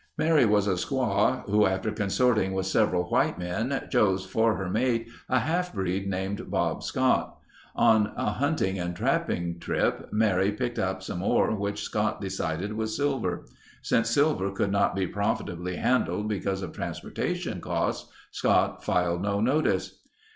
[0.17, 5.07] Mary was a squaw who, after consorting with several white men, chose for her mate
[5.29, 7.37] a half breed named Bob Scott.
[7.75, 12.95] On a hunting and trapping trip Mary picked up some ore which Scott decided was
[12.97, 13.45] silver.
[13.83, 20.01] Since silver could not be profitably handled because of transportation costs, Scott filed no notice.